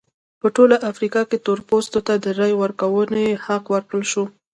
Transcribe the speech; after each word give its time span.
په 0.41 0.47
ټوله 0.55 0.77
افریقا 0.91 1.21
کې 1.29 1.37
تور 1.45 1.59
پوستو 1.69 1.99
ته 2.07 2.13
د 2.23 2.25
رایې 2.39 2.55
ورکونې 2.63 3.27
حق 3.45 3.63
ورکړل 3.73 4.03
شو. 4.11 4.23